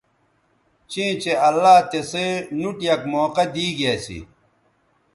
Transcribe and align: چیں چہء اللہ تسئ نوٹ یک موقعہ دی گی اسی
چیں 0.91 1.13
چہء 1.21 1.41
اللہ 1.47 1.77
تسئ 1.91 2.29
نوٹ 2.59 2.77
یک 2.87 3.01
موقعہ 3.13 3.45
دی 3.53 3.67
گی 3.77 3.85
اسی 3.93 4.19